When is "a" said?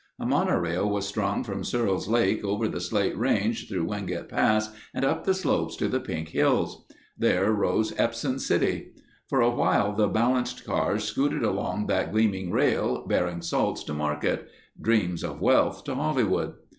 0.19-0.25